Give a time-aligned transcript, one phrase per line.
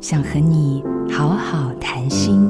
[0.00, 2.48] 想和你好好谈心。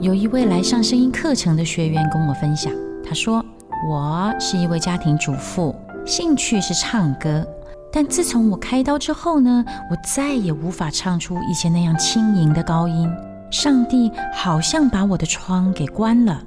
[0.00, 2.70] 有一位来上声音课程的学员跟我分享，
[3.02, 3.42] 他说
[3.88, 5.74] ：“我是一位家庭主妇，
[6.04, 7.42] 兴趣是唱歌，
[7.90, 13.10] 但自从我开刀之后呢，我再也无法唱出以前那样轻盈的高音。
[13.50, 16.42] 上帝好像把我的窗给关了。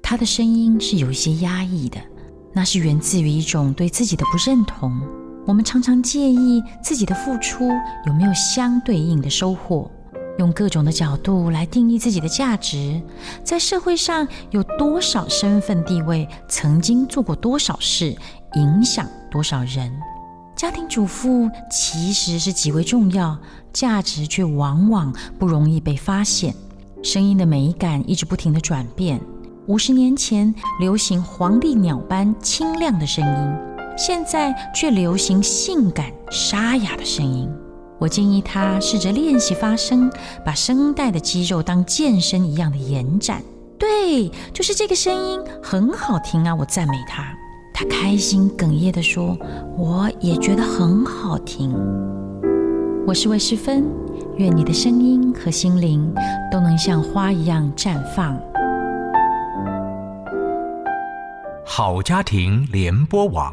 [0.00, 1.98] 他的声音是有一些压抑的，
[2.54, 4.90] 那是源自于一种对自己的不认同。
[5.46, 7.68] 我们常常介意自己的付出
[8.06, 9.90] 有没有相对应的收获。”
[10.38, 13.00] 用各种的角度来定义自己的价值，
[13.44, 18.16] 在社会上有多少身份地位，曾经做过多少事，
[18.54, 19.92] 影响多少人。
[20.56, 23.38] 家庭主妇其实是极为重要，
[23.72, 26.52] 价值却往往不容易被发现。
[27.00, 29.20] 声音的美感一直不停的转变。
[29.66, 37.48] 五十年前流行黄鹂鸟般清亮的声音，现在却流行性感沙哑的声音。
[37.98, 40.10] 我建议他试着练习发声，
[40.44, 43.40] 把声带的肌肉当健身一样的延展。
[43.78, 46.54] 对，就是这个声音很好听啊！
[46.54, 47.24] 我赞美他。
[47.72, 49.36] 他开心哽咽地说
[49.76, 51.72] ：“我也觉得很好听。”
[53.06, 53.84] 我是魏诗芬，
[54.36, 56.12] 愿你的声音和心灵
[56.50, 58.38] 都能像花一样绽放。
[61.66, 63.52] 好家庭联播网，